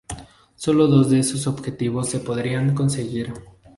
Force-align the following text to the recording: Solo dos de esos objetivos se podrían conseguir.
Solo 0.55 0.87
dos 0.87 1.11
de 1.11 1.19
esos 1.19 1.45
objetivos 1.45 2.09
se 2.09 2.21
podrían 2.21 2.73
conseguir. 2.73 3.31